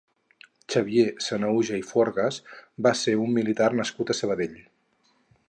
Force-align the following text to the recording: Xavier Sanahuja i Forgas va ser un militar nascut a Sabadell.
Xavier 0.75 1.03
Sanahuja 1.25 1.77
i 1.81 1.83
Forgas 1.89 2.41
va 2.89 2.95
ser 3.03 3.15
un 3.27 3.37
militar 3.37 3.71
nascut 3.83 4.15
a 4.15 4.19
Sabadell. 4.23 4.59